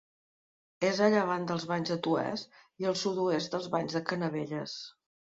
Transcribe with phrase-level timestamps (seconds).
[0.85, 2.45] És a llevant dels Banys de Toès
[2.83, 4.73] i al sud-oest dels Banys de Canavelles.